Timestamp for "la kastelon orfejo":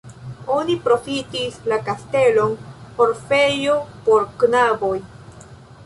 1.73-3.77